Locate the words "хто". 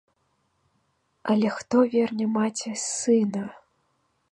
1.57-1.77